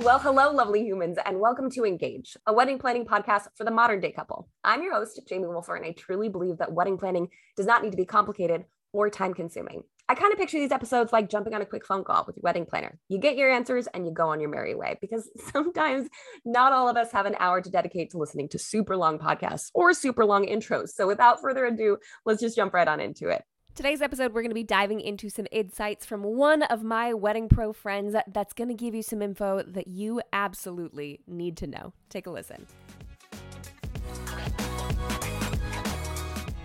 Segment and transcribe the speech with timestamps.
[0.00, 3.98] Well, hello, lovely humans, and welcome to Engage, a wedding planning podcast for the modern
[3.98, 4.48] day couple.
[4.62, 7.26] I'm your host, Jamie Wolfer, and I truly believe that wedding planning
[7.56, 9.82] does not need to be complicated or time consuming.
[10.08, 12.42] I kind of picture these episodes like jumping on a quick phone call with your
[12.42, 12.96] wedding planner.
[13.08, 16.08] You get your answers and you go on your merry way because sometimes
[16.44, 19.70] not all of us have an hour to dedicate to listening to super long podcasts
[19.74, 20.90] or super long intros.
[20.90, 23.42] So without further ado, let's just jump right on into it.
[23.78, 27.48] Today's episode, we're going to be diving into some insights from one of my wedding
[27.48, 31.92] pro friends that's going to give you some info that you absolutely need to know.
[32.10, 32.66] Take a listen.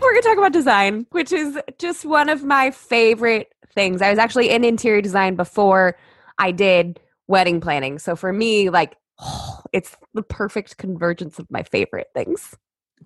[0.02, 4.02] We're going to talk about design, which is just one of my favorite things.
[4.02, 5.96] I was actually in interior design before
[6.40, 8.00] I did wedding planning.
[8.00, 12.58] So for me, like, oh, it's the perfect convergence of my favorite things.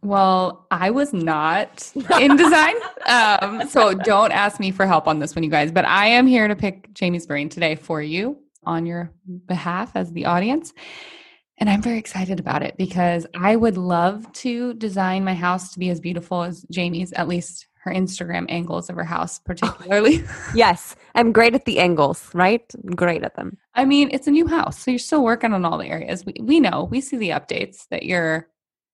[0.02, 2.76] Well, I was not in design.
[3.06, 5.72] Um, so don't ask me for help on this one, you guys.
[5.72, 9.12] But I am here to pick Jamie's brain today for you on your
[9.48, 10.74] behalf as the audience.
[11.60, 15.80] And I'm very excited about it because I would love to design my house to
[15.80, 20.24] be as beautiful as Jamie's, at least her Instagram angles of her house, particularly.
[20.54, 22.64] yes, I'm great at the angles, right?
[22.84, 23.58] I'm great at them.
[23.74, 26.26] I mean, it's a new house, so you're still working on all the areas.
[26.26, 28.50] We, we know, we see the updates that you're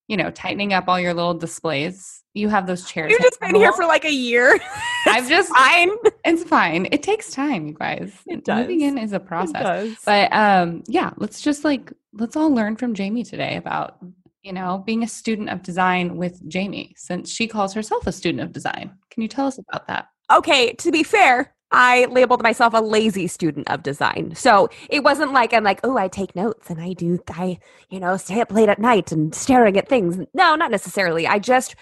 [0.08, 2.23] you know, tightening up all your little displays.
[2.34, 3.12] You have those chairs.
[3.12, 4.60] You've just been here for like a year.
[5.08, 5.92] I've just fine.
[6.26, 6.88] It's fine.
[6.92, 8.12] It takes time, you guys.
[8.28, 8.62] It does.
[8.62, 9.95] Moving in is a process.
[10.04, 13.98] But um, yeah, let's just like let's all learn from Jamie today about
[14.42, 18.44] you know being a student of design with Jamie, since she calls herself a student
[18.44, 18.98] of design.
[19.12, 20.08] Can you tell us about that?
[20.32, 24.34] Okay, to be fair, I labeled myself a lazy student of design.
[24.36, 27.58] So it wasn't like I'm like, oh, I take notes and I do, I,
[27.90, 30.20] you know, stay up late at night and staring at things.
[30.34, 31.26] No, not necessarily.
[31.28, 31.76] I just,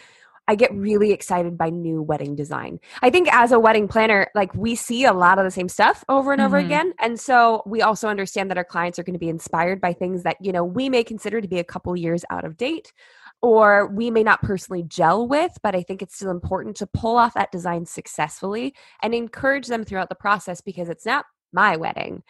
[0.48, 2.80] I get really excited by new wedding design.
[3.02, 6.04] I think as a wedding planner, like we see a lot of the same stuff
[6.10, 6.48] over and mm-hmm.
[6.48, 6.94] over again.
[7.00, 10.24] And so we also understand that our clients are going to be inspired by things
[10.24, 12.94] that, you know, we may consider to be a couple years out of date
[13.42, 17.18] or we may not personally gel with, but I think it's still important to pull
[17.18, 22.24] off that design successfully and encourage them throughout the process because it's not my wedding,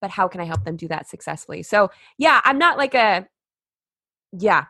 [0.00, 1.62] but how can I help them do that successfully?
[1.62, 3.26] So, yeah, I'm not like a,
[4.32, 4.66] yeah,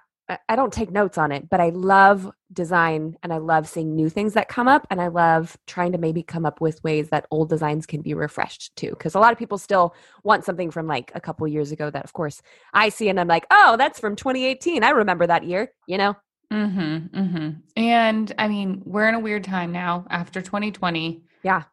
[0.48, 4.08] I don't take notes on it, but I love design and I love seeing new
[4.08, 4.86] things that come up.
[4.90, 8.14] And I love trying to maybe come up with ways that old designs can be
[8.14, 8.90] refreshed too.
[8.90, 12.04] Because a lot of people still want something from like a couple years ago that,
[12.04, 12.42] of course,
[12.72, 14.84] I see and I'm like, oh, that's from 2018.
[14.84, 16.16] I remember that year, you know?
[16.52, 17.18] Mm-hmm.
[17.18, 17.50] Mm-hmm.
[17.76, 21.22] And I mean, we're in a weird time now after 2020.
[21.42, 21.64] Yeah.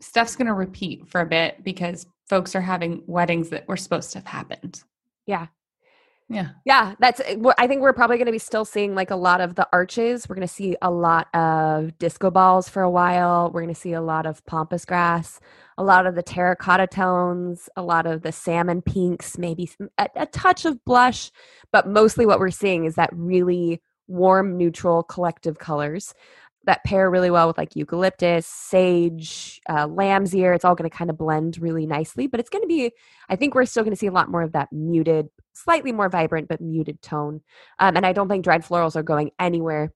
[0.00, 4.12] Stuff's going to repeat for a bit because folks are having weddings that were supposed
[4.12, 4.82] to have happened.
[5.26, 5.48] Yeah.
[6.30, 6.50] Yeah.
[6.66, 6.94] Yeah.
[7.00, 9.54] That's, eh, I think we're probably going to be still seeing like a lot of
[9.54, 10.28] the arches.
[10.28, 13.50] We're going to see a lot of disco balls for a while.
[13.50, 15.40] We're going to see a lot of pampas grass,
[15.78, 20.26] a lot of the terracotta tones, a lot of the salmon pinks, maybe a, a
[20.26, 21.30] touch of blush.
[21.72, 26.12] But mostly what we're seeing is that really warm, neutral collective colors
[26.68, 30.52] that pair really well with like eucalyptus, sage, uh, lamb's ear.
[30.52, 32.92] It's all going to kind of blend really nicely, but it's going to be,
[33.28, 36.10] I think we're still going to see a lot more of that muted, slightly more
[36.10, 37.40] vibrant, but muted tone.
[37.78, 39.92] Um, and I don't think dried florals are going anywhere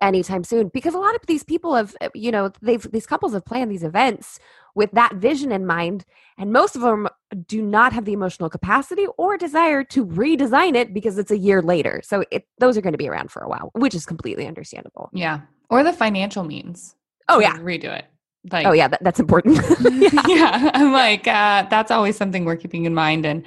[0.00, 3.34] anytime soon because a lot of these people have, uh, you know, they've, these couples
[3.34, 4.38] have planned these events
[4.74, 6.06] with that vision in mind.
[6.38, 7.06] And most of them
[7.46, 11.60] do not have the emotional capacity or desire to redesign it because it's a year
[11.60, 12.00] later.
[12.02, 15.10] So it, those are going to be around for a while, which is completely understandable.
[15.12, 15.42] Yeah
[15.72, 16.94] or the financial means.
[17.28, 18.04] Oh yeah, redo it.
[18.50, 19.56] Like, oh yeah, that, that's important.
[19.80, 20.22] yeah.
[20.28, 20.70] yeah.
[20.74, 23.44] I'm like uh, that's always something we're keeping in mind, and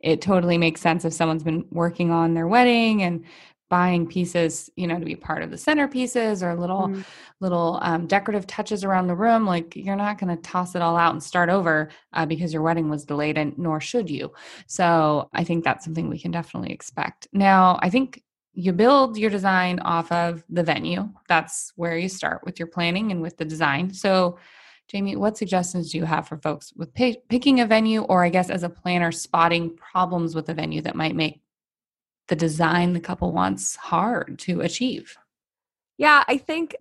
[0.00, 3.24] it totally makes sense if someone's been working on their wedding and
[3.70, 7.04] buying pieces, you know, to be part of the centerpieces or little mm.
[7.40, 9.44] little um, decorative touches around the room.
[9.44, 12.62] Like you're not going to toss it all out and start over uh, because your
[12.62, 14.32] wedding was delayed, and nor should you.
[14.68, 17.26] So I think that's something we can definitely expect.
[17.32, 18.22] Now, I think
[18.54, 21.08] you build your design off of the venue.
[21.28, 23.92] That's where you start with your planning and with the design.
[23.92, 24.38] So,
[24.86, 28.50] Jamie, what suggestions do you have for folks with picking a venue, or I guess
[28.50, 31.40] as a planner, spotting problems with the venue that might make
[32.28, 35.16] the design the couple wants hard to achieve?
[35.96, 36.76] Yeah, I think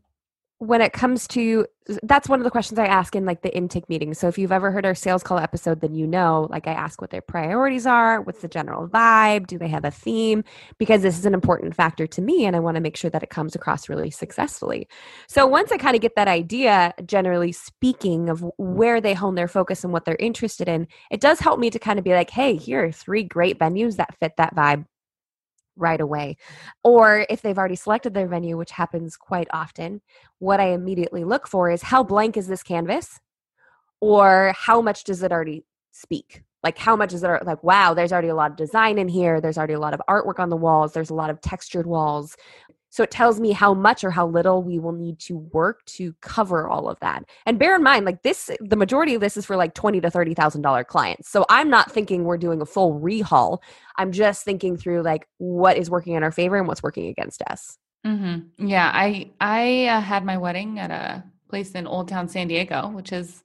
[0.63, 1.65] when it comes to
[2.03, 4.13] that's one of the questions I ask in like the intake meeting.
[4.13, 7.01] So if you've ever heard our sales call episode, then you know, like I ask
[7.01, 10.45] what their priorities are, what's the general vibe, do they have a theme?
[10.77, 13.21] Because this is an important factor to me and I want to make sure that
[13.21, 14.87] it comes across really successfully.
[15.27, 19.49] So once I kind of get that idea, generally speaking, of where they hone their
[19.49, 22.29] focus and what they're interested in, it does help me to kind of be like,
[22.29, 24.85] hey, here are three great venues that fit that vibe
[25.75, 26.37] right away.
[26.83, 30.01] Or if they've already selected their venue, which happens quite often,
[30.39, 33.19] what I immediately look for is how blank is this canvas?
[34.01, 36.43] Or how much does it already speak.
[36.63, 39.39] Like how much is it like wow, there's already a lot of design in here,
[39.39, 42.35] there's already a lot of artwork on the walls, there's a lot of textured walls.
[42.93, 46.13] So it tells me how much or how little we will need to work to
[46.21, 47.25] cover all of that.
[47.47, 50.11] And bear in mind, like this, the majority of this is for like twenty to
[50.11, 51.27] thirty thousand dollar clients.
[51.27, 53.63] So I'm not thinking we're doing a full rehaul.
[53.97, 57.41] I'm just thinking through like what is working in our favor and what's working against
[57.49, 57.79] us.
[58.05, 58.67] Mm-hmm.
[58.67, 62.89] Yeah, I I uh, had my wedding at a place in Old Town San Diego,
[62.89, 63.43] which is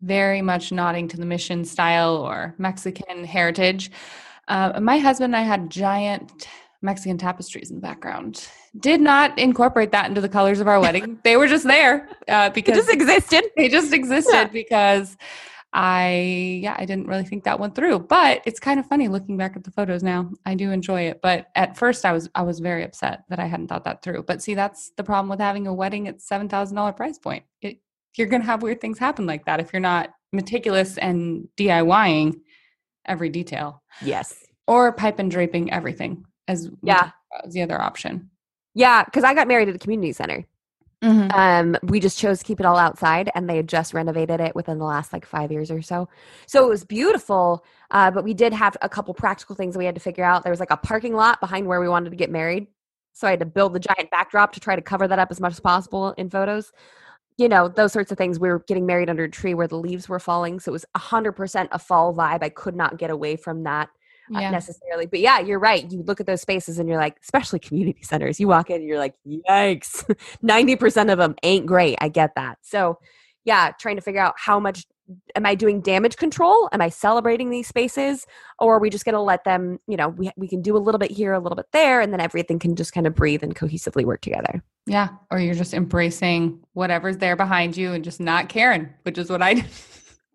[0.00, 3.90] very much nodding to the mission style or Mexican heritage.
[4.46, 6.46] Uh, my husband and I had giant
[6.82, 8.46] Mexican tapestries in the background.
[8.78, 11.18] Did not incorporate that into the colors of our wedding.
[11.24, 13.44] they were just there uh, because it just existed.
[13.56, 14.44] They just existed yeah.
[14.44, 15.16] because
[15.72, 18.00] I yeah, I didn't really think that went through.
[18.00, 20.30] But it's kind of funny looking back at the photos now.
[20.44, 21.20] I do enjoy it.
[21.22, 24.24] But at first I was I was very upset that I hadn't thought that through.
[24.24, 27.44] But see, that's the problem with having a wedding at seven thousand dollar price point.
[27.62, 27.78] It,
[28.16, 32.40] you're gonna have weird things happen like that if you're not meticulous and DIYing
[33.06, 33.82] every detail.
[34.02, 34.44] Yes.
[34.66, 37.10] Or pipe and draping everything as yeah
[37.44, 38.30] as the other option.
[38.74, 40.46] Yeah, because I got married at a community center.
[41.02, 41.30] Mm-hmm.
[41.32, 44.54] Um, we just chose to keep it all outside, and they had just renovated it
[44.54, 46.08] within the last like five years or so.
[46.46, 49.94] So it was beautiful, uh, but we did have a couple practical things we had
[49.94, 50.42] to figure out.
[50.42, 52.66] There was like a parking lot behind where we wanted to get married,
[53.14, 55.40] so I had to build the giant backdrop to try to cover that up as
[55.40, 56.70] much as possible in photos.
[57.38, 58.38] You know, those sorts of things.
[58.38, 60.84] We were getting married under a tree where the leaves were falling, so it was
[60.94, 62.42] hundred percent a fall vibe.
[62.42, 63.88] I could not get away from that
[64.30, 64.50] yeah.
[64.50, 65.06] necessarily.
[65.06, 65.90] But yeah, you're right.
[65.90, 68.84] You look at those spaces and you're like, especially community centers, you walk in and
[68.84, 70.04] you're like, yikes,
[70.44, 71.96] 90% of them ain't great.
[72.00, 72.58] I get that.
[72.62, 72.98] So
[73.44, 74.84] yeah, trying to figure out how much
[75.34, 76.68] am I doing damage control?
[76.72, 78.26] Am I celebrating these spaces?
[78.58, 80.78] Or are we just going to let them, you know, we, we can do a
[80.78, 83.42] little bit here, a little bit there, and then everything can just kind of breathe
[83.42, 84.62] and cohesively work together.
[84.86, 85.08] Yeah.
[85.30, 89.42] Or you're just embracing whatever's there behind you and just not caring, which is what
[89.42, 89.62] I do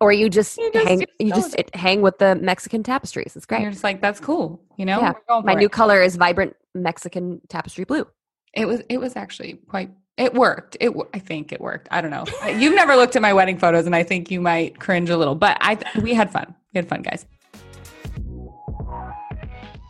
[0.06, 3.36] or you just, you just hang you just hang with the Mexican tapestries.
[3.36, 3.62] It's great.
[3.62, 5.00] you're just like that's cool, you know.
[5.02, 5.42] Yeah.
[5.44, 8.07] My new color is vibrant Mexican tapestry blue.
[8.54, 10.78] It was it was actually quite it worked.
[10.80, 11.88] It I think it worked.
[11.92, 12.25] I don't know.
[12.48, 15.36] You've never looked at my wedding photos, and I think you might cringe a little.
[15.36, 16.54] But I we had fun.
[16.74, 17.25] We had fun, guys.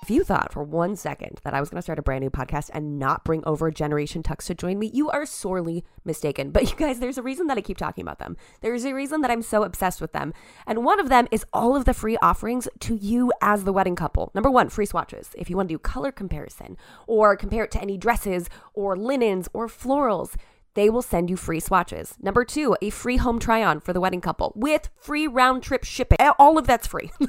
[0.06, 2.30] If you thought for one second that I was going to start a brand new
[2.30, 6.52] podcast and not bring over Generation Tux to join me, you are sorely mistaken.
[6.52, 8.38] But you guys, there's a reason that I keep talking about them.
[8.62, 10.32] There's a reason that I'm so obsessed with them.
[10.68, 13.96] And one of them is all of the free offerings to you as the wedding
[13.96, 14.30] couple.
[14.36, 15.32] Number one, free swatches.
[15.36, 19.50] If you want to do color comparison or compare it to any dresses or linens
[19.54, 20.36] or florals,
[20.76, 22.14] they will send you free swatches.
[22.22, 25.84] Number two, a free home try on for the wedding couple with free round trip
[25.84, 26.20] shipping.
[26.38, 27.10] All of that's free.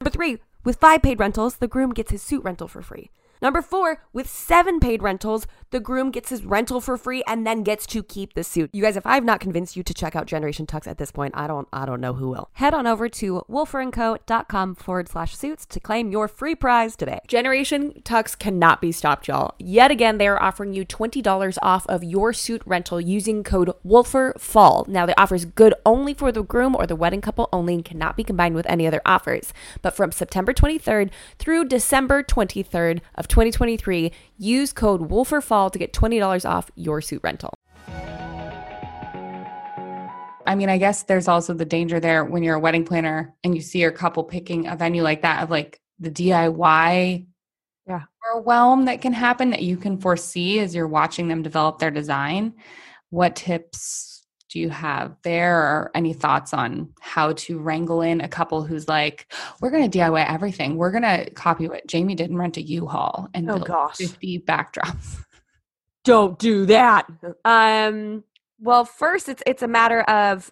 [0.00, 3.10] Number three, with five paid rentals, the groom gets his suit rental for free.
[3.42, 7.62] Number four, with seven paid rentals, the groom gets his rental for free and then
[7.62, 8.70] gets to keep the suit.
[8.72, 11.34] You guys, if I've not convinced you to check out Generation Tux at this point,
[11.36, 12.50] I don't I don't know who will.
[12.54, 17.20] Head on over to wolferandco.com forward slash suits to claim your free prize today.
[17.26, 19.54] Generation Tux cannot be stopped, y'all.
[19.58, 24.88] Yet again, they are offering you $20 off of your suit rental using code WOLFERFALL.
[24.88, 27.84] Now, the offer is good only for the groom or the wedding couple only and
[27.84, 29.52] cannot be combined with any other offers.
[29.80, 36.48] But from September 23rd through December 23rd of 2023, use code WOLFERFALL to get $20
[36.48, 37.54] off your suit rental.
[40.46, 43.54] I mean, I guess there's also the danger there when you're a wedding planner and
[43.54, 47.26] you see your couple picking a venue like that of like the DIY
[47.86, 48.02] yeah.
[48.32, 52.54] overwhelm that can happen that you can foresee as you're watching them develop their design.
[53.10, 54.09] What tips
[54.50, 58.88] do you have there or any thoughts on how to wrangle in a couple who's
[58.88, 60.76] like we're going to diy everything.
[60.76, 63.96] We're going to copy what jamie did and rent a u-haul and oh, build gosh.
[63.96, 65.24] 50 backdrops.
[66.04, 67.06] Don't do that.
[67.44, 68.24] Um
[68.60, 70.50] well first it's it's a matter of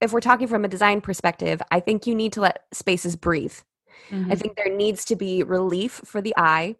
[0.00, 3.54] if we're talking from a design perspective i think you need to let spaces breathe.
[4.10, 4.32] Mm-hmm.
[4.32, 6.76] i think there needs to be relief for the eye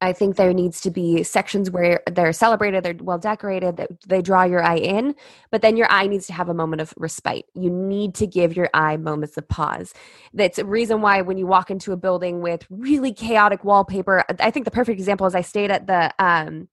[0.00, 4.22] I think there needs to be sections where they're celebrated, they're well decorated, that they
[4.22, 5.14] draw your eye in,
[5.50, 7.46] but then your eye needs to have a moment of respite.
[7.54, 9.92] You need to give your eye moments of pause.
[10.32, 14.50] That's a reason why when you walk into a building with really chaotic wallpaper, I
[14.50, 16.68] think the perfect example is I stayed at the um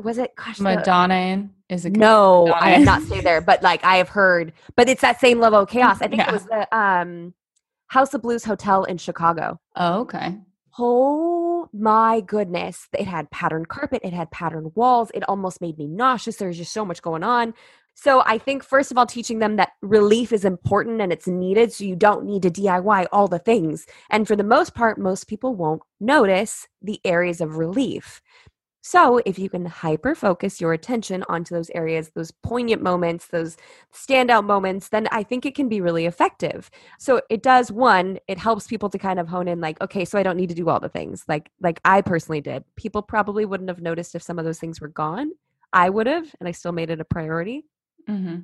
[0.00, 1.50] was it gosh Madonna Inn?
[1.68, 4.88] Is it No, Madonna I have not stayed there, but like I have heard, but
[4.88, 6.00] it's that same level of chaos.
[6.00, 6.28] I think yeah.
[6.28, 7.34] it was the um
[7.88, 9.60] House of Blues Hotel in Chicago.
[9.76, 10.38] Oh, okay.
[10.78, 11.43] Oh
[11.74, 12.88] my goodness.
[12.96, 15.10] It had patterned carpet, it had patterned walls.
[15.14, 16.36] It almost made me nauseous.
[16.36, 17.54] There's just so much going on.
[17.94, 21.72] So I think first of all teaching them that relief is important and it's needed
[21.72, 23.86] so you don't need to DIY all the things.
[24.10, 28.20] And for the most part most people won't notice the areas of relief.
[28.86, 33.56] So, if you can hyper focus your attention onto those areas, those poignant moments, those
[33.94, 36.70] standout moments, then I think it can be really effective.
[36.98, 40.18] So, it does one, it helps people to kind of hone in like, okay, so
[40.18, 42.62] I don't need to do all the things like like I personally did.
[42.76, 45.32] People probably wouldn't have noticed if some of those things were gone.
[45.72, 47.64] I would have, and I still made it a priority.
[48.06, 48.40] Mm-hmm.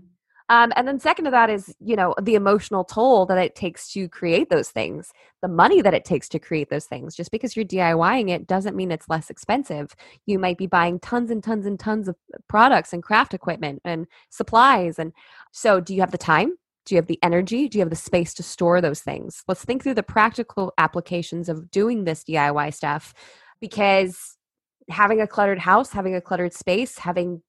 [0.51, 3.91] Um, and then second to that is, you know, the emotional toll that it takes
[3.93, 7.15] to create those things, the money that it takes to create those things.
[7.15, 9.95] Just because you're DIYing it doesn't mean it's less expensive.
[10.27, 12.17] You might be buying tons and tons and tons of
[12.49, 14.99] products and craft equipment and supplies.
[14.99, 15.13] And
[15.53, 16.57] so, do you have the time?
[16.85, 17.69] Do you have the energy?
[17.69, 19.45] Do you have the space to store those things?
[19.47, 23.15] Let's think through the practical applications of doing this DIY stuff
[23.61, 24.37] because
[24.89, 27.43] having a cluttered house, having a cluttered space, having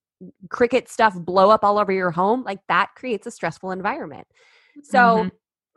[0.49, 4.27] Cricut stuff blow up all over your home, like that creates a stressful environment.
[4.83, 5.27] So, mm-hmm.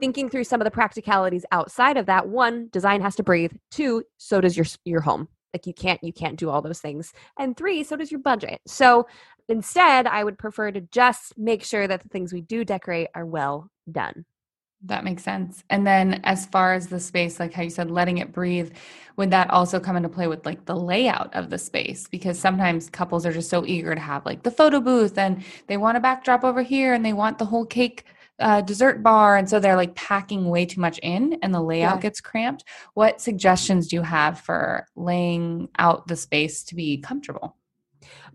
[0.01, 3.53] thinking through some of the practicalities outside of that, one, design has to breathe.
[3.71, 5.29] Two, so does your your home.
[5.53, 7.13] Like you can't you can't do all those things.
[7.39, 8.61] And three, so does your budget.
[8.67, 9.07] So,
[9.49, 13.27] instead, I would prefer to just make sure that the things we do decorate are
[13.27, 14.25] well done.
[14.87, 15.64] That makes sense.
[15.71, 18.73] And then as far as the space, like how you said, letting it breathe,
[19.17, 22.07] would that also come into play with like the layout of the space?
[22.07, 25.79] Because sometimes couples are just so eager to have like the photo booth and they
[25.79, 28.05] want a backdrop over here and they want the whole cake
[28.41, 29.37] uh, dessert bar.
[29.37, 32.03] And so they're like packing way too much in and the layout yeah.
[32.03, 32.64] gets cramped.
[32.93, 37.57] What suggestions do you have for laying out the space to be comfortable?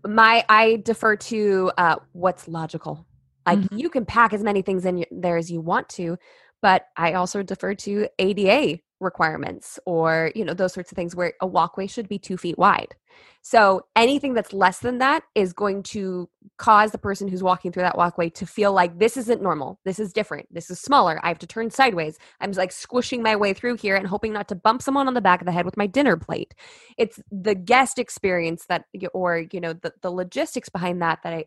[0.04, 3.06] My, I defer to uh, what's logical
[3.50, 3.78] like mm-hmm.
[3.78, 6.16] you can pack as many things in there as you want to,
[6.62, 11.32] but I also defer to ADA requirements or you know those sorts of things where
[11.40, 12.94] a walkway should be two feet wide.
[13.42, 16.28] So anything that's less than that is going to
[16.58, 19.80] cause the person who's walking through that walkway to feel like this isn't normal.
[19.84, 20.46] This is different.
[20.52, 21.18] This is smaller.
[21.22, 22.18] I have to turn sideways.
[22.40, 25.20] I'm like squishing my way through here and hoping not to bump someone on the
[25.20, 26.54] back of the head with my dinner plate.
[26.98, 31.44] It's the guest experience that or you know the, the logistics behind that that i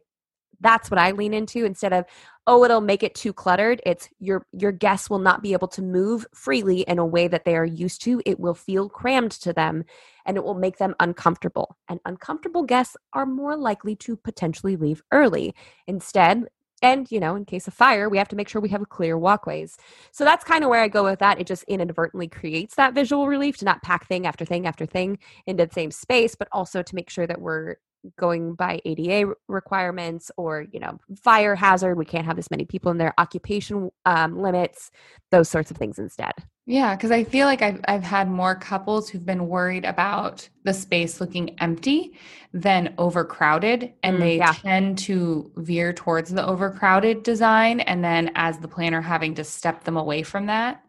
[0.63, 2.05] that's what I lean into instead of
[2.47, 3.81] oh it'll make it too cluttered.
[3.85, 7.45] It's your your guests will not be able to move freely in a way that
[7.45, 8.21] they are used to.
[8.25, 9.83] It will feel crammed to them
[10.25, 11.77] and it will make them uncomfortable.
[11.87, 15.53] And uncomfortable guests are more likely to potentially leave early.
[15.87, 16.45] Instead
[16.81, 19.17] and you know in case of fire we have to make sure we have clear
[19.17, 19.77] walkways.
[20.11, 21.39] So that's kind of where i go with that.
[21.39, 25.19] It just inadvertently creates that visual relief to not pack thing after thing after thing
[25.45, 27.75] into the same space but also to make sure that we're
[28.17, 32.91] going by ADA requirements or you know fire hazard we can't have this many people
[32.91, 34.91] in there occupation um, limits
[35.31, 36.33] those sorts of things instead
[36.65, 40.73] yeah because I feel like I've, I've had more couples who've been worried about the
[40.73, 42.17] space looking empty
[42.53, 44.53] than overcrowded and mm, they yeah.
[44.53, 49.83] tend to veer towards the overcrowded design and then as the planner having to step
[49.83, 50.81] them away from that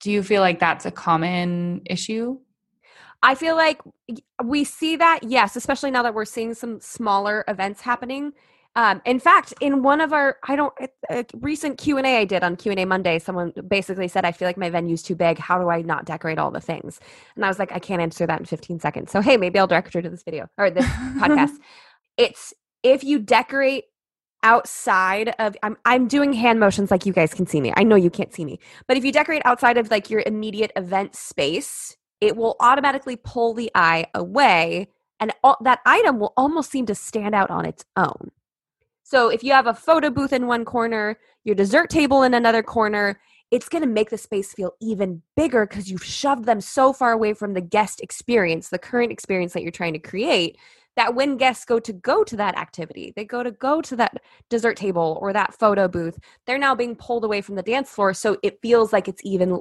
[0.00, 2.38] do you feel like that's a common issue
[3.24, 3.80] I feel like
[4.44, 8.34] we see that, yes, especially now that we're seeing some smaller events happening.
[8.76, 10.74] Um, in fact, in one of our, I don't,
[11.08, 14.26] a recent Q and A I did on Q and A Monday, someone basically said,
[14.26, 15.38] "I feel like my venue's too big.
[15.38, 17.00] How do I not decorate all the things?"
[17.34, 19.68] And I was like, "I can't answer that in 15 seconds." So hey, maybe I'll
[19.68, 20.84] direct her to this video or this
[21.18, 21.52] podcast.
[22.18, 22.52] It's
[22.82, 23.84] if you decorate
[24.42, 27.72] outside of I'm I'm doing hand motions like you guys can see me.
[27.76, 28.58] I know you can't see me.
[28.86, 33.54] But if you decorate outside of like your immediate event space, it will automatically pull
[33.54, 34.88] the eye away
[35.20, 38.30] and all, that item will almost seem to stand out on its own.
[39.02, 42.62] So if you have a photo booth in one corner, your dessert table in another
[42.62, 46.92] corner, it's going to make the space feel even bigger because you've shoved them so
[46.92, 50.58] far away from the guest experience, the current experience that you're trying to create,
[50.96, 54.22] that when guests go to go to that activity, they go to go to that
[54.48, 58.14] dessert table or that photo booth, they're now being pulled away from the dance floor
[58.14, 59.60] so it feels like it's even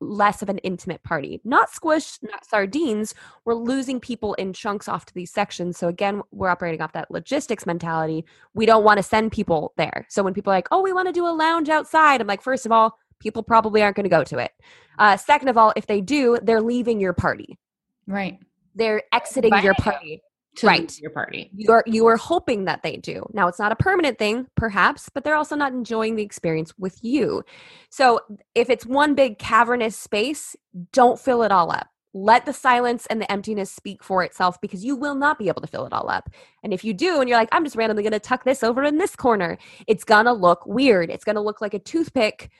[0.00, 1.40] less of an intimate party.
[1.44, 3.14] Not squish, not sardines.
[3.44, 5.78] We're losing people in chunks off to these sections.
[5.78, 8.24] So again, we're operating off that logistics mentality.
[8.54, 10.06] We don't want to send people there.
[10.08, 12.42] So when people are like, "Oh, we want to do a lounge outside," I'm like,
[12.42, 14.52] first of all, people probably aren't going to go to it.
[14.98, 17.58] Uh, second of all, if they do, they're leaving your party.
[18.06, 18.38] Right.
[18.74, 20.20] They're exiting your party
[20.62, 21.00] right.
[21.00, 21.50] your party.
[21.56, 23.26] You're you are hoping that they do.
[23.32, 27.02] Now it's not a permanent thing, perhaps, but they're also not enjoying the experience with
[27.02, 27.42] you.
[27.90, 28.20] So
[28.54, 30.54] if it's one big cavernous space,
[30.92, 31.88] don't fill it all up.
[32.16, 35.62] Let the silence and the emptiness speak for itself because you will not be able
[35.62, 36.30] to fill it all up.
[36.62, 38.84] And if you do, and you're like, I'm just randomly going to tuck this over
[38.84, 39.58] in this corner,
[39.88, 41.10] it's going to look weird.
[41.10, 42.50] It's going to look like a toothpick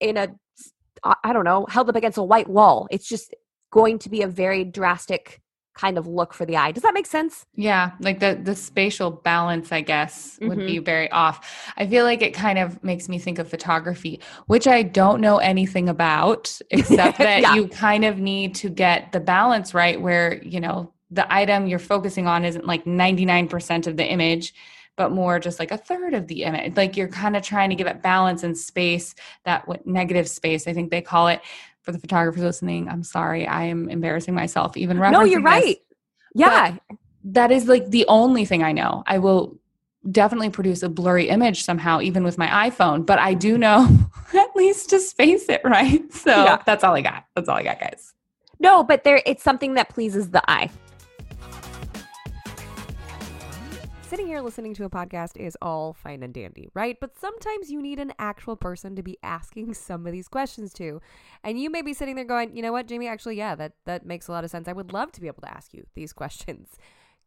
[0.00, 0.28] in a,
[1.04, 2.88] I don't know, held up against a white wall.
[2.90, 3.34] It's just
[3.70, 5.42] going to be a very drastic
[5.74, 6.72] kind of look for the eye.
[6.72, 7.46] Does that make sense?
[7.54, 10.66] Yeah, like the the spatial balance I guess would mm-hmm.
[10.66, 11.72] be very off.
[11.76, 15.38] I feel like it kind of makes me think of photography, which I don't know
[15.38, 17.54] anything about except that yeah.
[17.54, 21.78] you kind of need to get the balance right where, you know, the item you're
[21.78, 24.54] focusing on isn't like 99% of the image
[24.96, 27.76] but more just like a third of the image like you're kind of trying to
[27.76, 29.14] give it balance and space
[29.44, 31.40] that what negative space i think they call it
[31.84, 35.76] for the photographers listening i'm sorry i am embarrassing myself even no you're right this,
[36.34, 36.76] yeah.
[37.28, 39.02] That is like the only thing i know.
[39.06, 39.56] I will
[40.10, 43.88] definitely produce a blurry image somehow even with my iphone but i do know
[44.34, 46.12] at least to space it right?
[46.12, 46.62] So Yeah.
[46.66, 47.24] that's all i got.
[47.34, 48.12] That's all i got guys.
[48.60, 50.68] No but there it's something that pleases the eye
[54.08, 56.98] Sitting here listening to a podcast is all fine and dandy, right?
[57.00, 61.00] But sometimes you need an actual person to be asking some of these questions to.
[61.42, 64.04] And you may be sitting there going, you know what, Jamie, actually, yeah, that, that
[64.04, 64.68] makes a lot of sense.
[64.68, 66.76] I would love to be able to ask you these questions.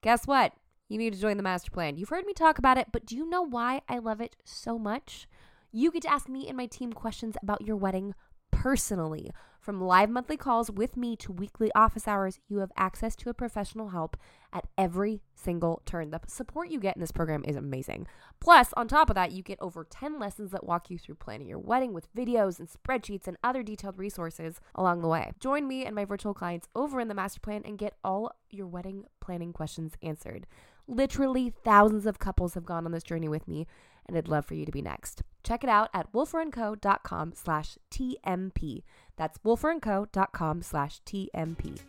[0.02, 0.54] Guess what?
[0.88, 1.98] You need to join the master plan.
[1.98, 4.78] You've heard me talk about it, but do you know why I love it so
[4.78, 5.28] much?
[5.72, 8.14] You get to ask me and my team questions about your wedding
[8.52, 9.32] personally.
[9.68, 13.34] From live monthly calls with me to weekly office hours, you have access to a
[13.34, 14.16] professional help
[14.54, 16.10] at every single turn.
[16.10, 18.08] The support you get in this program is amazing.
[18.40, 21.50] Plus, on top of that, you get over 10 lessons that walk you through planning
[21.50, 25.34] your wedding with videos and spreadsheets and other detailed resources along the way.
[25.38, 28.68] Join me and my virtual clients over in the master plan and get all your
[28.68, 30.48] wedding planning questions answered.
[30.88, 33.68] Literally thousands of couples have gone on this journey with me,
[34.06, 35.24] and I'd love for you to be next.
[35.44, 38.84] Check it out at wolferandco.com slash TMP.
[39.18, 41.80] That's wolferandco.com slash TMP.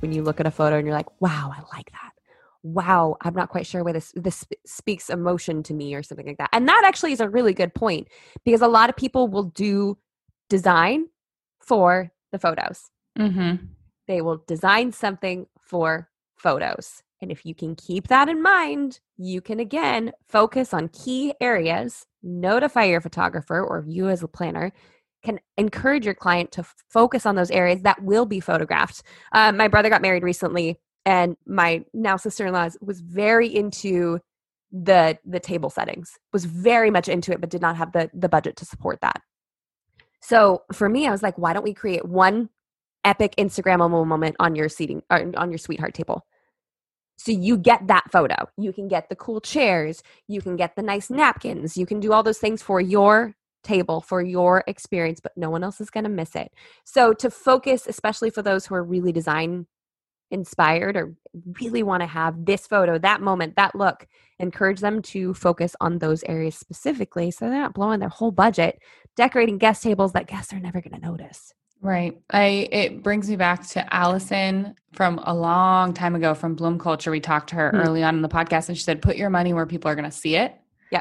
[0.00, 2.12] when you look at a photo and you're like wow i like that
[2.62, 6.38] wow i'm not quite sure where this this speaks emotion to me or something like
[6.38, 8.08] that and that actually is a really good point
[8.44, 9.96] because a lot of people will do
[10.48, 11.06] design
[11.60, 13.64] for the photos mm-hmm.
[14.08, 19.40] they will design something for photos and if you can keep that in mind you
[19.40, 24.72] can again focus on key areas notify your photographer or you as a planner
[25.22, 29.02] can encourage your client to focus on those areas that will be photographed.
[29.32, 34.18] Um, my brother got married recently and my now sister-in-law was very into
[34.72, 38.28] the the table settings was very much into it but did not have the the
[38.28, 39.20] budget to support that.
[40.22, 42.50] So for me i was like why don't we create one
[43.04, 46.24] epic instagrammable moment on your seating on your sweetheart table
[47.22, 48.48] so you get that photo.
[48.56, 50.02] You can get the cool chairs.
[50.26, 51.76] You can get the nice napkins.
[51.76, 55.62] You can do all those things for your table for your experience but no one
[55.62, 56.50] else is going to miss it.
[56.84, 59.66] So to focus especially for those who are really design
[60.30, 61.14] inspired or
[61.60, 64.06] really want to have this photo that moment that look
[64.38, 68.78] encourage them to focus on those areas specifically so they're not blowing their whole budget
[69.16, 71.52] decorating guest tables that guests are never going to notice
[71.82, 72.20] Right.
[72.30, 77.10] I it brings me back to Allison from a long time ago from Bloom Culture.
[77.10, 77.80] We talked to her Hmm.
[77.80, 80.04] early on in the podcast and she said, put your money where people are going
[80.10, 80.54] to see it.
[80.90, 81.00] Yeah.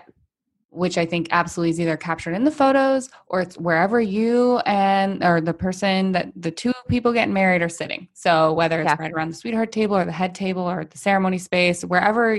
[0.69, 5.21] Which I think absolutely is either captured in the photos or it's wherever you and
[5.21, 8.07] or the person that the two people getting married are sitting.
[8.13, 8.97] So whether it's Yeah.
[8.99, 12.37] right around the sweetheart table or the head table or the ceremony space, wherever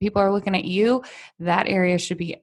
[0.00, 1.02] people are looking at you,
[1.38, 2.36] that area should be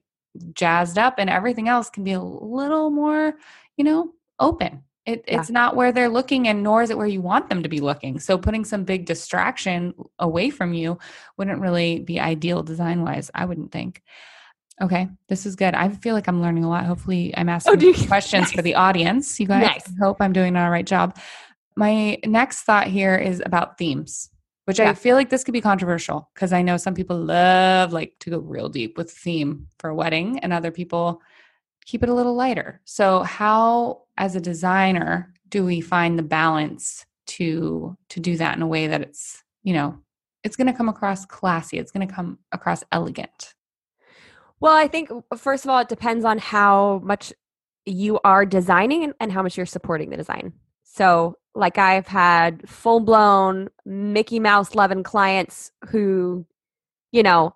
[0.54, 3.34] jazzed up and everything else can be a little more,
[3.76, 4.82] you know, open.
[5.08, 5.40] It, Yeah.
[5.40, 7.80] It's not where they're looking, and nor is it where you want them to be
[7.80, 8.20] looking.
[8.20, 10.98] So, putting some big distraction away from you
[11.38, 14.02] wouldn't really be ideal design wise, I wouldn't think.
[14.82, 15.74] Okay, this is good.
[15.74, 16.84] I feel like I'm learning a lot.
[16.84, 18.06] Hopefully, I'm oh, asking do you?
[18.06, 19.40] questions for the audience.
[19.40, 19.98] You guys, Nice.
[19.98, 21.16] Hope I'm doing a right job.
[21.74, 24.28] My next thought here is about themes,
[24.66, 28.12] which I feel like this could be controversial because I know some people love like
[28.20, 31.22] to go real deep with theme for a wedding, and other people
[31.86, 32.82] keep it a little lighter.
[32.84, 38.62] So, how as a designer do we find the balance to to do that in
[38.62, 39.98] a way that it's you know
[40.44, 43.54] it's going to come across classy, it's going to come across elegant.
[44.60, 47.32] Well, I think first of all, it depends on how much
[47.86, 50.52] you are designing and, and how much you're supporting the design.
[50.84, 56.46] So, like I've had full blown Mickey Mouse loving clients who,
[57.12, 57.54] you know,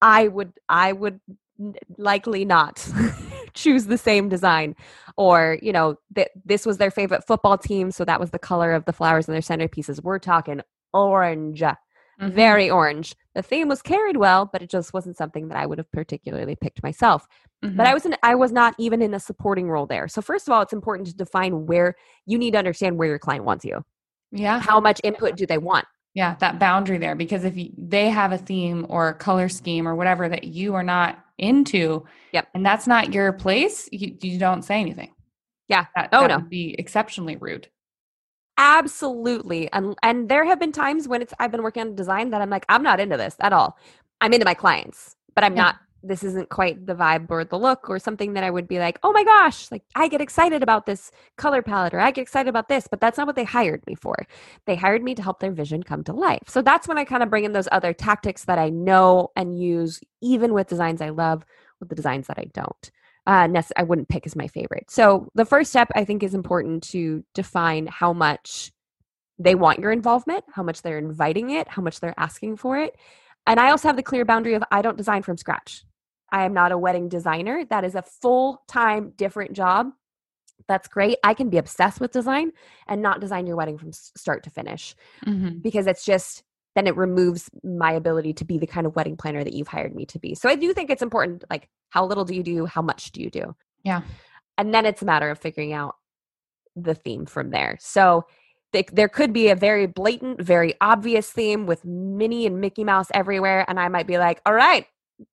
[0.00, 1.20] I would I would
[1.96, 2.86] likely not
[3.54, 4.74] choose the same design
[5.16, 8.72] or you know that this was their favorite football team so that was the color
[8.72, 10.60] of the flowers in their centerpieces we're talking
[10.92, 11.62] orange
[12.20, 12.32] Mhm.
[12.32, 13.14] very orange.
[13.36, 16.56] The theme was carried well, but it just wasn't something that I would have particularly
[16.56, 17.28] picked myself.
[17.62, 17.86] But Mhm.
[17.86, 20.08] I was in, I was not even in a supporting role there.
[20.08, 21.94] So first of all, it's important to define where
[22.26, 23.84] you need to understand where your client wants you.
[24.32, 25.86] yeah, How much input do they want?
[26.18, 29.86] Yeah, that boundary there because if you, they have a theme or a color scheme
[29.86, 32.48] or whatever that you are not into, Yep.
[32.54, 35.14] and that's not your place, you, you don't say anything.
[35.68, 35.86] Yeah.
[35.94, 36.36] That, Oh, that no.
[36.38, 37.68] would be exceptionally rude.
[38.56, 39.72] Absolutely.
[39.72, 42.50] And and there have been times when it's I've been working on design that I'm
[42.50, 43.78] like, I'm not into this at all.
[44.20, 45.62] I'm into my clients, but I'm Yeah.
[45.62, 48.78] not this isn't quite the vibe or the look or something that I would be
[48.78, 52.22] like, oh my gosh, like I get excited about this color palette or I get
[52.22, 54.14] excited about this, but that's not what they hired me for.
[54.66, 56.42] They hired me to help their vision come to life.
[56.46, 59.60] So that's when I kind of bring in those other tactics that I know and
[59.60, 61.44] use, even with designs I love,
[61.80, 62.90] with the designs that I don't.
[63.26, 64.90] Uh, I wouldn't pick as my favorite.
[64.90, 68.72] So the first step I think is important to define how much
[69.38, 72.96] they want your involvement, how much they're inviting it, how much they're asking for it.
[73.46, 75.84] And I also have the clear boundary of I don't design from scratch.
[76.30, 77.64] I am not a wedding designer.
[77.68, 79.88] That is a full time different job.
[80.66, 81.18] That's great.
[81.24, 82.52] I can be obsessed with design
[82.86, 85.58] and not design your wedding from start to finish mm-hmm.
[85.58, 86.42] because it's just
[86.74, 89.94] then it removes my ability to be the kind of wedding planner that you've hired
[89.94, 90.34] me to be.
[90.34, 93.22] So I do think it's important like how little do you do, how much do
[93.22, 93.56] you do?
[93.82, 94.02] Yeah.
[94.58, 95.96] And then it's a matter of figuring out
[96.76, 97.78] the theme from there.
[97.80, 98.26] So
[98.92, 103.64] there could be a very blatant, very obvious theme with Minnie and Mickey Mouse everywhere.
[103.66, 104.86] And I might be like, all right,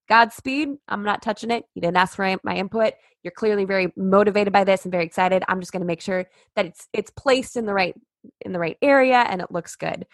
[0.10, 0.70] Godspeed.
[0.88, 1.64] I'm not touching it.
[1.74, 2.94] You didn't ask for my input.
[3.24, 5.44] You're clearly very motivated by this and very excited.
[5.48, 7.96] I'm just going to make sure that it's it's placed in the right
[8.42, 10.06] in the right area and it looks good.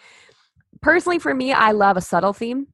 [0.82, 2.68] Personally, for me, I love a subtle theme.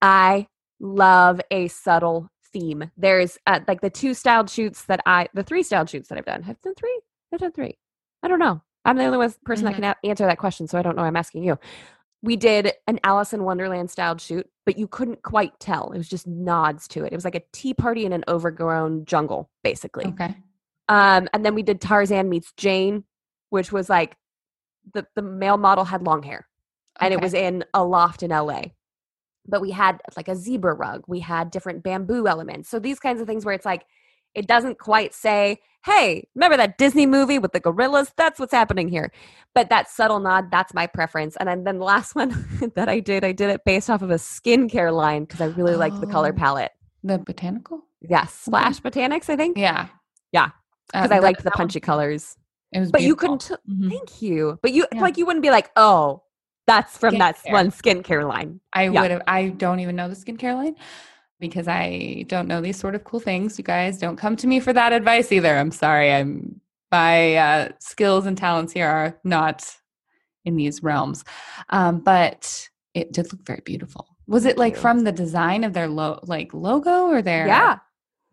[0.00, 0.48] I
[0.80, 2.90] love a subtle theme.
[2.96, 6.24] There's uh, like the two styled shoots that I, the three styled shoots that I've
[6.24, 6.42] done.
[6.42, 7.00] Have done three?
[7.32, 7.78] I've done three.
[8.22, 8.62] I don't know.
[8.84, 9.66] I'm the only person mm-hmm.
[9.66, 11.02] that can a- answer that question, so I don't know.
[11.02, 11.58] I'm asking you.
[12.22, 15.90] We did an Alice in Wonderland styled shoot, but you couldn't quite tell.
[15.90, 17.12] It was just nods to it.
[17.12, 20.06] It was like a tea party in an overgrown jungle, basically.
[20.06, 20.36] Okay.
[20.88, 23.04] Um, and then we did Tarzan meets Jane,
[23.50, 24.16] which was like
[24.94, 26.46] the the male model had long hair,
[27.00, 27.20] and okay.
[27.20, 28.62] it was in a loft in LA.
[29.46, 31.04] But we had like a zebra rug.
[31.08, 32.68] We had different bamboo elements.
[32.68, 33.84] So these kinds of things where it's like
[34.34, 38.12] it doesn't quite say hey, remember that Disney movie with the gorillas?
[38.16, 39.12] That's what's happening here.
[39.54, 41.36] But that subtle nod, that's my preference.
[41.36, 44.10] And then, then the last one that I did, I did it based off of
[44.10, 46.72] a skincare line because I really oh, liked the color oh, palette.
[47.02, 47.84] The botanical?
[48.00, 48.32] Yes.
[48.32, 49.58] Splash Botanics, I think.
[49.58, 49.88] Yeah.
[50.32, 50.50] Yeah.
[50.92, 51.86] Because uh, I liked the punchy one.
[51.86, 52.36] colors.
[52.72, 53.08] It was but beautiful.
[53.08, 53.88] you couldn't, t- mm-hmm.
[53.90, 54.58] thank you.
[54.62, 55.00] But you, yeah.
[55.00, 56.22] like, you wouldn't be like, oh,
[56.66, 57.18] that's from skincare.
[57.18, 58.60] that one skincare line.
[58.72, 59.02] I yeah.
[59.02, 60.76] would have, I don't even know the skincare line
[61.42, 63.58] because I don't know these sort of cool things.
[63.58, 65.54] You guys don't come to me for that advice either.
[65.58, 66.10] I'm sorry.
[66.10, 69.76] I'm my uh, skills and talents here are not
[70.44, 71.24] in these realms.
[71.68, 74.06] Um, but it did look very beautiful.
[74.26, 77.78] Was it like from the design of their lo- like logo or their Yeah.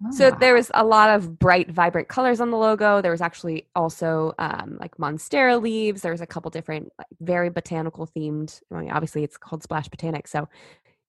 [0.05, 0.11] Oh.
[0.11, 3.01] So there was a lot of bright, vibrant colors on the logo.
[3.01, 6.01] There was actually also um, like monstera leaves.
[6.01, 8.61] There was a couple different, like, very botanical themed.
[8.71, 10.47] I mean, obviously, it's called Splash Botanics, so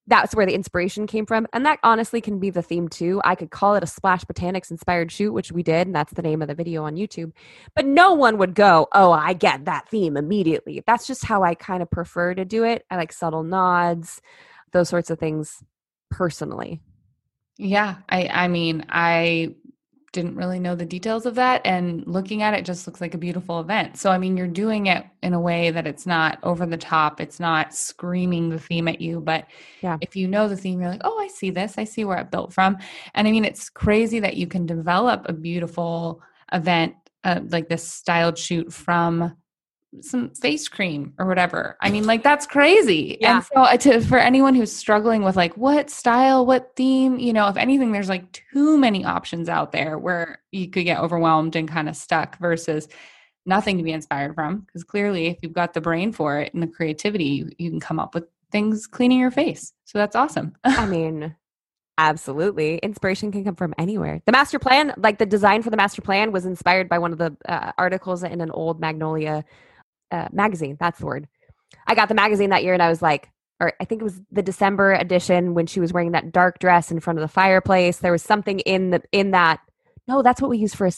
[0.06, 1.46] that's where the inspiration came from.
[1.52, 3.20] And that honestly can be the theme too.
[3.24, 6.22] I could call it a Splash Botanics inspired shoot, which we did, and that's the
[6.22, 7.32] name of the video on YouTube.
[7.74, 10.82] But no one would go, Oh, I get that theme immediately.
[10.86, 12.84] That's just how I kind of prefer to do it.
[12.90, 14.20] I like subtle nods,
[14.72, 15.62] those sorts of things
[16.10, 16.80] personally.
[17.56, 17.96] Yeah.
[18.08, 19.54] I I mean, I
[20.12, 23.18] didn't really know the details of that and looking at it just looks like a
[23.18, 23.96] beautiful event.
[23.96, 27.20] So i mean you're doing it in a way that it's not over the top
[27.20, 29.46] it's not screaming the theme at you but
[29.82, 29.98] yeah.
[30.00, 32.30] if you know the theme you're like oh i see this i see where it
[32.30, 32.76] built from.
[33.14, 36.20] And i mean it's crazy that you can develop a beautiful
[36.52, 36.94] event
[37.24, 39.36] uh, like this styled shoot from
[40.00, 41.76] some face cream or whatever.
[41.80, 43.18] I mean, like that's crazy.
[43.20, 43.36] Yeah.
[43.36, 47.32] And so uh, to, for anyone who's struggling with like what style, what theme, you
[47.32, 51.56] know, if anything, there's like too many options out there where you could get overwhelmed
[51.56, 52.88] and kind of stuck versus
[53.46, 54.60] nothing to be inspired from.
[54.60, 57.80] Because clearly, if you've got the brain for it and the creativity, you, you can
[57.80, 59.72] come up with things cleaning your face.
[59.84, 60.54] So that's awesome.
[60.64, 61.34] I mean,
[61.98, 62.78] Absolutely.
[62.78, 64.22] Inspiration can come from anywhere.
[64.24, 67.18] The master plan, like the design for the master plan, was inspired by one of
[67.18, 69.44] the uh, articles in an old Magnolia
[70.10, 70.76] uh, magazine.
[70.78, 71.28] That's the word.
[71.86, 74.20] I got the magazine that year and I was like, or I think it was
[74.32, 77.98] the December edition when she was wearing that dark dress in front of the fireplace.
[77.98, 79.60] There was something in the in that.
[80.08, 80.86] No, that's what we use for.
[80.86, 80.92] A,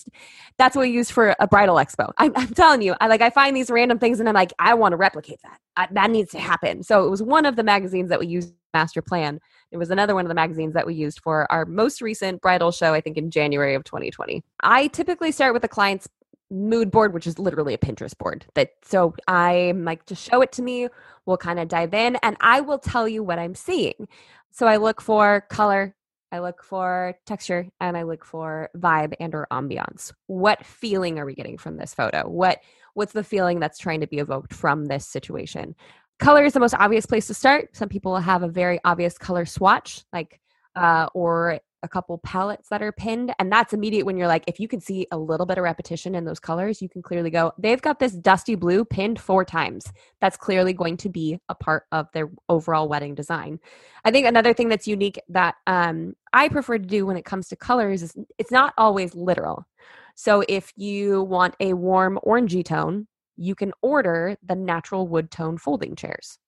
[0.56, 2.12] that's what we use for a bridal expo.
[2.18, 4.74] I'm, I'm, telling you, I like I find these random things and I'm like, I
[4.74, 5.58] want to replicate that.
[5.76, 6.82] I, that needs to happen.
[6.82, 9.38] So it was one of the magazines that we used master plan.
[9.70, 12.72] It was another one of the magazines that we used for our most recent bridal
[12.72, 14.42] show, I think in January of 2020.
[14.62, 16.08] I typically start with the client's
[16.52, 18.44] mood board, which is literally a Pinterest board.
[18.54, 20.88] That so I'm like, to show it to me.
[21.26, 24.08] We'll kind of dive in, and I will tell you what I'm seeing.
[24.50, 25.94] So I look for color,
[26.30, 30.12] I look for texture, and I look for vibe and or ambiance.
[30.26, 32.28] What feeling are we getting from this photo?
[32.28, 32.60] What
[32.94, 35.74] what's the feeling that's trying to be evoked from this situation?
[36.18, 37.74] Color is the most obvious place to start.
[37.74, 40.40] Some people have a very obvious color swatch, like
[40.76, 43.34] uh, or a couple palettes that are pinned.
[43.38, 46.14] And that's immediate when you're like, if you can see a little bit of repetition
[46.14, 49.92] in those colors, you can clearly go, they've got this dusty blue pinned four times.
[50.20, 53.58] That's clearly going to be a part of their overall wedding design.
[54.04, 57.48] I think another thing that's unique that um, I prefer to do when it comes
[57.48, 59.66] to colors is it's not always literal.
[60.14, 65.58] So if you want a warm orangey tone, you can order the natural wood tone
[65.58, 66.38] folding chairs.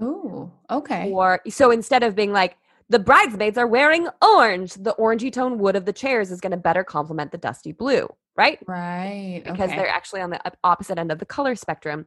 [0.00, 1.10] Oh, okay.
[1.10, 2.56] Or so instead of being like,
[2.88, 6.56] the bridesmaids are wearing orange, the orangey tone wood of the chairs is going to
[6.56, 8.58] better complement the dusty blue, right?
[8.66, 9.42] Right.
[9.44, 9.76] Because okay.
[9.76, 12.06] they're actually on the opposite end of the color spectrum.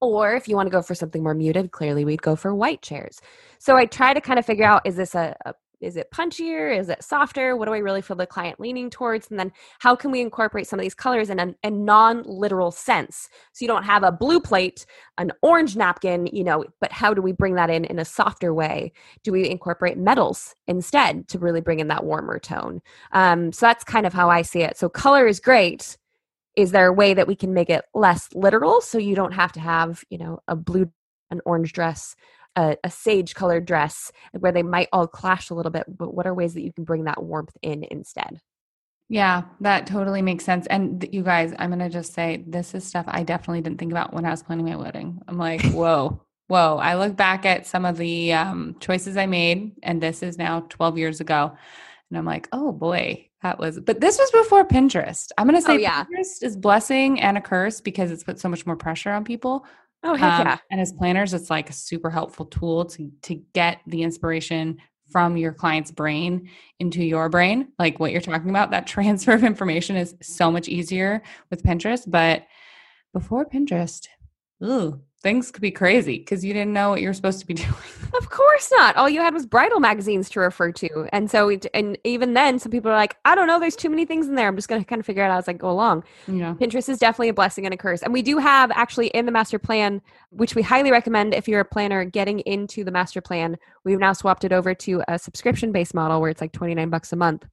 [0.00, 2.82] Or if you want to go for something more muted, clearly we'd go for white
[2.82, 3.20] chairs.
[3.58, 6.76] So I try to kind of figure out is this a, a is it punchier?
[6.76, 7.56] Is it softer?
[7.56, 9.30] What do i really feel the client leaning towards?
[9.30, 13.28] And then how can we incorporate some of these colors in a, a non-literal sense?
[13.52, 14.86] So you don't have a blue plate
[15.18, 18.52] an orange napkin you know but how do we bring that in in a softer
[18.52, 18.92] way?
[19.22, 22.80] Do we incorporate metals instead to really bring in that warmer tone?
[23.12, 24.76] Um, so that's kind of how i see it.
[24.76, 25.96] So color is great.
[26.56, 29.52] Is there a way that we can make it less literal so you don't have
[29.52, 30.90] to have you know a blue
[31.30, 32.16] an orange dress
[32.58, 36.26] a, a, sage colored dress where they might all clash a little bit but what
[36.26, 38.40] are ways that you can bring that warmth in instead?
[39.08, 42.84] Yeah that totally makes sense and th- you guys i'm gonna just say this is
[42.84, 45.20] stuff i definitely didn't think about when i was planning my wedding.
[45.28, 46.78] I'm like whoa whoa.
[46.78, 50.60] I look back at some of the um, choices i made and this is now
[50.68, 51.56] 12 years ago
[52.10, 55.30] and i'm like oh boy that was but this was before pinterest.
[55.38, 56.04] I'm gonna say oh, yeah.
[56.04, 59.64] pinterest is blessing and a curse because it's put so much more pressure on people
[60.04, 60.58] Oh, heck um, yeah.
[60.70, 64.78] And as planners, it's like a super helpful tool to, to get the inspiration
[65.10, 67.68] from your client's brain into your brain.
[67.78, 72.04] Like what you're talking about, that transfer of information is so much easier with Pinterest.
[72.06, 72.46] But
[73.12, 74.06] before Pinterest,
[74.62, 77.54] ooh, things could be crazy because you didn't know what you were supposed to be
[77.54, 77.74] doing.
[78.16, 78.96] Of course not.
[78.96, 81.08] All you had was bridal magazines to refer to.
[81.12, 83.90] And so, it, and even then, some people are like, I don't know, there's too
[83.90, 84.48] many things in there.
[84.48, 86.04] I'm just going to kind of figure it out as I go along.
[86.26, 86.54] Yeah.
[86.54, 88.02] Pinterest is definitely a blessing and a curse.
[88.02, 91.60] And we do have actually in the master plan, which we highly recommend if you're
[91.60, 95.72] a planner getting into the master plan, we've now swapped it over to a subscription
[95.72, 97.46] based model where it's like 29 bucks a month.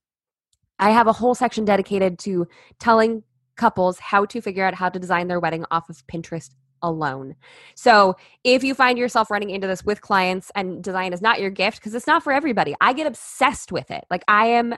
[0.78, 2.48] I have a whole section dedicated to
[2.80, 3.24] telling
[3.56, 6.50] couples how to figure out how to design their wedding off of Pinterest
[6.88, 7.36] alone.
[7.76, 11.50] So if you find yourself running into this with clients and design is not your
[11.50, 14.06] gift, because it's not for everybody, I get obsessed with it.
[14.10, 14.76] Like I am,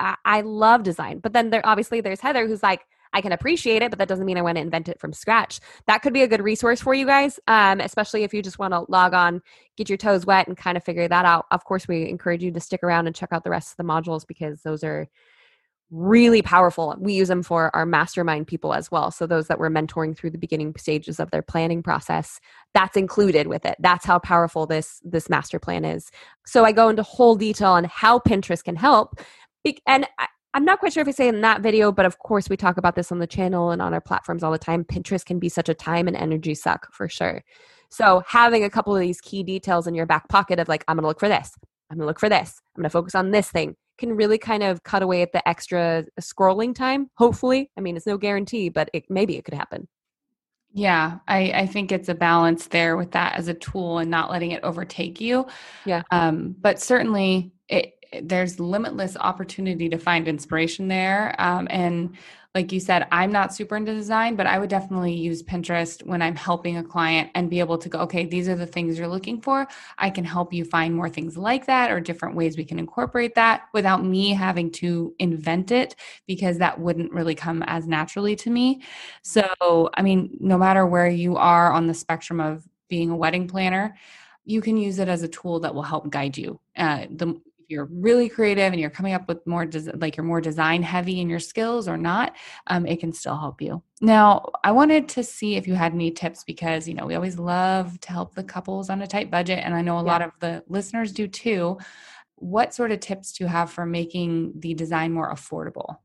[0.00, 1.18] I love design.
[1.18, 2.82] But then there obviously there's Heather who's like,
[3.14, 5.60] I can appreciate it, but that doesn't mean I want to invent it from scratch.
[5.86, 8.72] That could be a good resource for you guys, um, especially if you just want
[8.72, 9.42] to log on,
[9.76, 11.44] get your toes wet, and kind of figure that out.
[11.50, 13.84] Of course, we encourage you to stick around and check out the rest of the
[13.84, 15.08] modules because those are
[15.92, 16.96] really powerful.
[16.98, 19.10] We use them for our mastermind people as well.
[19.10, 22.40] So those that we're mentoring through the beginning stages of their planning process,
[22.72, 23.76] that's included with it.
[23.78, 26.10] That's how powerful this this master plan is.
[26.46, 29.20] So I go into whole detail on how Pinterest can help.
[29.86, 32.48] And I, I'm not quite sure if I say in that video, but of course
[32.48, 34.84] we talk about this on the channel and on our platforms all the time.
[34.84, 37.44] Pinterest can be such a time and energy suck for sure.
[37.90, 40.98] So having a couple of these key details in your back pocket of like, I'm
[40.98, 41.52] to look for this.
[41.90, 42.60] I'm to look for this.
[42.76, 46.04] I'm to focus on this thing can really kind of cut away at the extra
[46.20, 47.10] scrolling time.
[47.16, 49.88] Hopefully, I mean, it's no guarantee, but it, maybe it could happen.
[50.72, 54.30] Yeah, I, I think it's a balance there with that as a tool and not
[54.30, 55.46] letting it overtake you.
[55.84, 56.02] Yeah.
[56.10, 61.34] Um, but certainly, it, there's limitless opportunity to find inspiration there.
[61.38, 62.16] Um, and
[62.54, 66.20] like you said, I'm not super into design, but I would definitely use Pinterest when
[66.20, 69.08] I'm helping a client and be able to go, okay, these are the things you're
[69.08, 69.66] looking for.
[69.96, 73.34] I can help you find more things like that or different ways we can incorporate
[73.36, 78.50] that without me having to invent it because that wouldn't really come as naturally to
[78.50, 78.82] me.
[79.22, 79.48] So,
[79.94, 83.96] I mean, no matter where you are on the spectrum of being a wedding planner,
[84.44, 86.60] you can use it as a tool that will help guide you.
[86.76, 87.40] Uh, the
[87.72, 91.20] you're really creative and you're coming up with more des- like you're more design heavy
[91.20, 95.24] in your skills or not um, it can still help you now i wanted to
[95.24, 98.44] see if you had any tips because you know we always love to help the
[98.44, 100.12] couples on a tight budget and i know a yeah.
[100.12, 101.78] lot of the listeners do too
[102.36, 105.96] what sort of tips do you have for making the design more affordable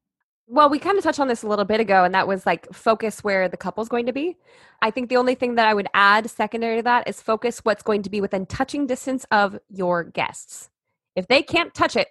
[0.50, 2.72] well, we kind of touched on this a little bit ago, and that was like
[2.74, 4.38] focus where the couple's going to be.
[4.82, 7.84] I think the only thing that I would add secondary to that is focus what's
[7.84, 10.70] going to be within touching distance of your guests.
[11.18, 12.10] If they can't touch it,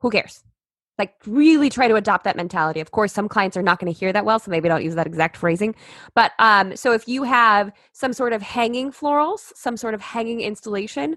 [0.00, 0.44] who cares?
[0.96, 2.78] Like, really try to adopt that mentality.
[2.78, 4.94] Of course, some clients are not going to hear that well, so maybe don't use
[4.94, 5.74] that exact phrasing.
[6.14, 10.40] But um, so if you have some sort of hanging florals, some sort of hanging
[10.40, 11.16] installation,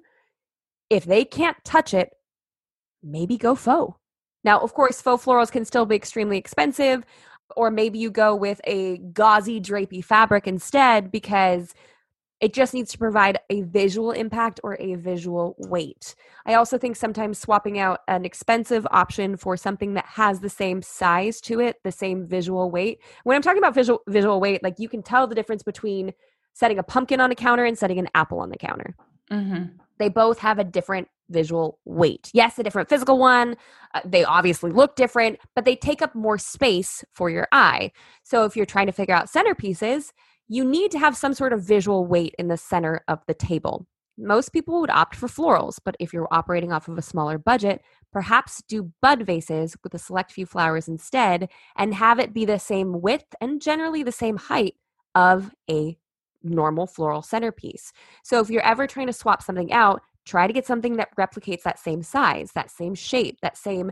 [0.89, 2.09] if they can't touch it,
[3.03, 3.99] maybe go faux.
[4.43, 7.03] Now, of course, faux florals can still be extremely expensive,
[7.55, 11.75] or maybe you go with a gauzy, drapey fabric instead because
[12.39, 16.13] It just needs to provide a visual impact or a visual weight.
[16.45, 20.81] I also think sometimes swapping out an expensive option for something that has the same
[20.81, 22.99] size to it, the same visual weight.
[23.23, 26.13] When I'm talking about visual visual weight, like you can tell the difference between
[26.53, 28.95] setting a pumpkin on a counter and setting an apple on the counter.
[29.31, 29.77] Mm-hmm.
[29.99, 32.29] They both have a different visual weight.
[32.33, 33.57] Yes, a different physical one.
[33.93, 37.91] Uh, they obviously look different, but they take up more space for your eye.
[38.23, 40.11] So if you're trying to figure out centerpieces,
[40.47, 43.85] you need to have some sort of visual weight in the center of the table.
[44.17, 47.81] Most people would opt for florals, but if you're operating off of a smaller budget,
[48.11, 52.57] perhaps do bud vases with a select few flowers instead and have it be the
[52.57, 54.73] same width and generally the same height
[55.13, 55.97] of a
[56.41, 57.91] normal floral centerpiece.
[58.23, 61.63] So if you're ever trying to swap something out, try to get something that replicates
[61.63, 63.91] that same size, that same shape, that same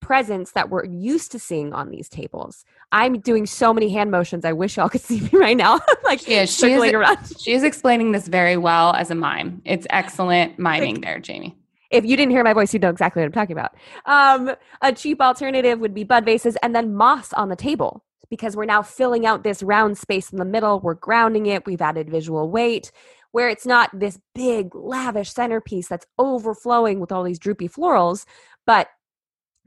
[0.00, 2.64] presence that we're used to seeing on these tables.
[2.92, 4.44] I'm doing so many hand motions.
[4.44, 5.80] I wish y'all could see me right now.
[6.04, 7.18] like Yeah, she circling is, around.
[7.40, 9.62] she is explaining this very well as a mime.
[9.64, 11.56] It's excellent miming there, Jamie.
[11.90, 13.74] If you didn't hear my voice, you know exactly what I'm talking about.
[14.06, 18.56] Um, a cheap alternative would be bud vases and then moss on the table because
[18.56, 20.80] we're now filling out this round space in the middle.
[20.80, 21.64] We're grounding it.
[21.64, 22.90] We've added visual weight
[23.36, 28.24] where it's not this big, lavish centerpiece that's overflowing with all these droopy florals,
[28.64, 28.88] but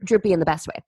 [0.04, 0.82] droopy in the best way.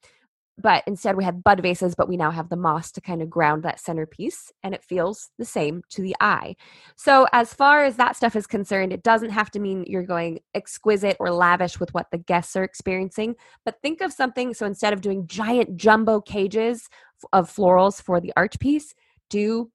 [0.58, 3.30] But instead, we have bud vases, but we now have the moss to kind of
[3.30, 6.56] ground that centerpiece, and it feels the same to the eye.
[6.94, 10.40] So, as far as that stuff is concerned, it doesn't have to mean you're going
[10.54, 14.52] exquisite or lavish with what the guests are experiencing, but think of something.
[14.52, 16.88] So, instead of doing giant jumbo cages
[17.32, 18.94] of florals for the arch piece,
[19.30, 19.70] do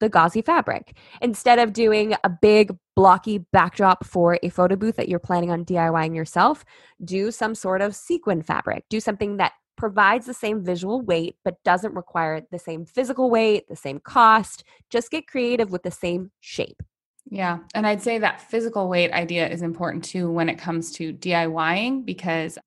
[0.00, 0.96] the gauzy fabric.
[1.20, 5.64] Instead of doing a big blocky backdrop for a photo booth that you're planning on
[5.64, 6.64] DIYing yourself,
[7.04, 8.84] do some sort of sequin fabric.
[8.88, 13.68] Do something that provides the same visual weight but doesn't require the same physical weight,
[13.68, 14.64] the same cost.
[14.90, 16.82] Just get creative with the same shape.
[17.30, 17.58] Yeah.
[17.74, 22.04] And I'd say that physical weight idea is important too when it comes to DIYing
[22.04, 22.58] because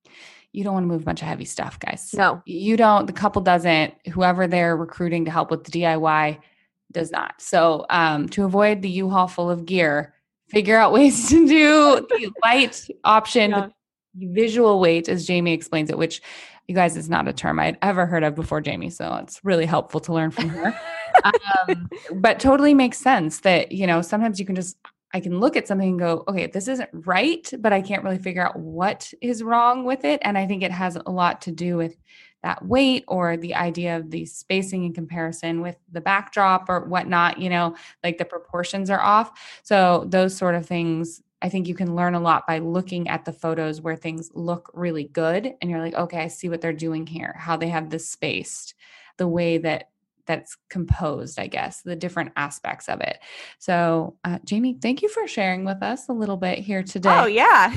[0.53, 2.13] you don't want to move a bunch of heavy stuff, guys.
[2.13, 2.41] No.
[2.45, 6.39] You don't, the couple doesn't, whoever they're recruiting to help with the DIY
[6.91, 7.41] does not.
[7.41, 10.13] So um, to avoid the U-Haul full of gear,
[10.49, 13.67] figure out ways to do the light option, Yeah.
[14.15, 16.21] the visual weight, as Jamie explains it, which
[16.67, 18.89] you guys is not a term I'd ever heard of before, Jamie.
[18.89, 20.79] So it's really helpful to learn from her.
[21.23, 24.77] um, but totally makes sense that, you know, sometimes you can just,
[25.13, 28.19] I can look at something and go, okay, this isn't right, but I can't really
[28.19, 30.21] figure out what is wrong with it.
[30.23, 31.97] And I think it has a lot to do with
[32.43, 37.39] that weight or the idea of the spacing in comparison with the backdrop or whatnot,
[37.39, 39.59] you know, like the proportions are off.
[39.63, 43.25] So those sort of things, I think you can learn a lot by looking at
[43.25, 46.73] the photos where things look really good and you're like, okay, I see what they're
[46.73, 48.75] doing here, how they have this spaced,
[49.17, 49.89] the way that
[50.31, 53.19] that's composed, I guess, the different aspects of it.
[53.59, 57.09] So, uh, Jamie, thank you for sharing with us a little bit here today.
[57.13, 57.75] Oh, yeah.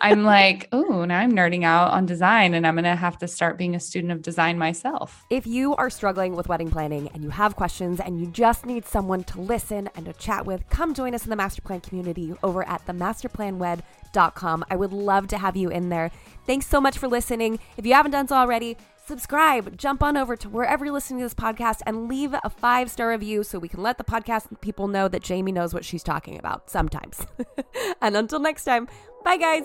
[0.00, 3.28] I'm like, oh, now I'm nerding out on design and I'm going to have to
[3.28, 5.24] start being a student of design myself.
[5.30, 8.86] If you are struggling with wedding planning and you have questions and you just need
[8.86, 12.34] someone to listen and to chat with, come join us in the Master Plan community
[12.44, 14.64] over at themasterplanwed.com.
[14.70, 16.12] I would love to have you in there.
[16.46, 17.58] Thanks so much for listening.
[17.76, 18.76] If you haven't done so already,
[19.10, 22.88] subscribe, jump on over to wherever you're listening to this podcast and leave a five
[22.88, 26.04] star review so we can let the podcast people know that Jamie knows what she's
[26.04, 27.26] talking about sometimes.
[28.00, 28.88] and until next time,
[29.24, 29.64] bye guys.